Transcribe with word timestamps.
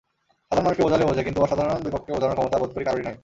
সাধারণ 0.47 0.65
মানুষকে 0.65 0.85
বোঝালে 0.85 1.07
বোঝে, 1.09 1.21
কিন্তু 1.27 1.39
অসাধারণ 1.45 1.81
দুই 1.83 1.93
পক্ষকে 1.93 2.13
বোঝানোর 2.15 2.35
ক্ষমতা 2.37 2.59
বোধকরি 2.61 2.85
কারোরই 2.85 3.05
নেই। 3.07 3.17